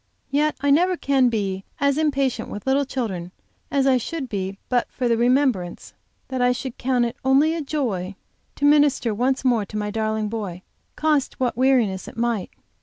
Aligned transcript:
Yet 0.31 0.55
I 0.61 0.71
never 0.71 0.97
can 0.97 1.29
be 1.29 1.63
as 1.79 1.95
impatient 1.99 2.49
with 2.49 2.65
little 2.65 2.85
children 2.85 3.31
as 3.69 3.85
I 3.85 3.97
should 3.97 4.29
be 4.29 4.57
but 4.67 4.91
for 4.91 5.07
the 5.07 5.15
remembrance 5.15 5.93
that 6.29 6.41
I 6.41 6.53
should 6.53 6.79
count 6.79 7.05
it 7.05 7.17
only 7.23 7.53
a 7.53 7.61
joy 7.61 8.15
to 8.55 8.65
minister 8.65 9.13
once 9.13 9.45
more 9.45 9.63
to 9.65 9.77
my 9.77 9.91
darling 9.91 10.27
boy, 10.27 10.63
cost 10.95 11.39
what 11.39 11.55
weariness 11.55 12.07
it 12.07 12.17
might. 12.17 12.49